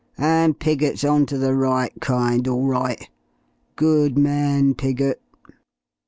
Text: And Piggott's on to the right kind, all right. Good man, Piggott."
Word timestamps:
And 0.17 0.57
Piggott's 0.57 1.03
on 1.03 1.27
to 1.27 1.37
the 1.37 1.53
right 1.53 1.93
kind, 2.01 2.47
all 2.47 2.65
right. 2.65 3.07
Good 3.75 4.17
man, 4.17 4.73
Piggott." 4.73 5.21